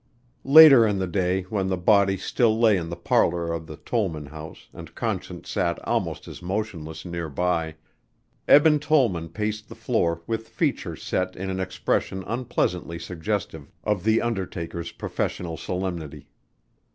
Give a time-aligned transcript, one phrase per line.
[0.43, 4.29] Later in the day when the body still lay in the parlor of the Tollman
[4.29, 7.75] house and Conscience sat almost as motionless near by,
[8.47, 14.23] Eben Tollman paced the floor with features set in an expression unpleasantly suggestive of the
[14.23, 16.25] undertaker's professional solemnity.